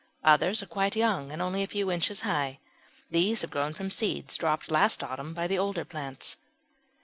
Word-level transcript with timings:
Others 0.23 0.63
are 0.63 0.65
quite 0.65 0.95
young 0.95 1.31
and 1.31 1.43
only 1.43 1.61
a 1.61 1.67
few 1.67 1.91
inches 1.91 2.21
high. 2.21 2.57
These 3.11 3.41
have 3.43 3.51
grown 3.51 3.75
from 3.75 3.91
seeds 3.91 4.35
dropped 4.35 4.71
last 4.71 5.03
autumn 5.03 5.35
by 5.35 5.45
the 5.45 5.59
older 5.59 5.85
plants. 5.85 6.37